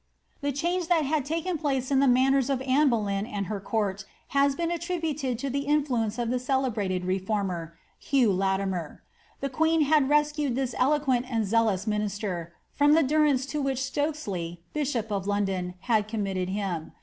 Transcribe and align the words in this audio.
The 0.41 0.51
change 0.51 0.87
that 0.87 1.05
had 1.05 1.25
taken 1.25 1.59
place 1.59 1.91
in 1.91 1.99
the 1.99 2.07
mannera 2.07 2.49
of 2.49 2.59
Anne 2.63 2.89
Bole3m 2.89 3.31
and 3.31 3.45
her 3.45 3.59
court 3.59 4.03
has 4.29 4.55
been 4.55 4.71
attributed 4.71 5.37
to 5.37 5.47
the 5.47 5.59
influence 5.67 6.17
of 6.17 6.31
the 6.31 6.39
celebrated 6.39 7.05
reformer, 7.05 7.77
Hugh 7.99 8.31
Latimer.' 8.33 9.03
The 9.41 9.49
queen 9.51 9.81
had 9.83 10.09
rescued 10.09 10.55
this 10.55 10.73
eloquent 10.79 11.27
and 11.29 11.45
zealous 11.45 11.85
minis 11.85 12.19
ter 12.19 12.51
from 12.73 12.93
the 12.93 13.03
durance 13.03 13.45
to 13.53 13.61
which 13.61 13.77
Stokesley, 13.77 14.63
bishop 14.73 15.11
of 15.11 15.27
London, 15.27 15.75
had 15.81 16.07
com 16.07 16.23
mitted 16.23 16.49
him. 16.49 16.93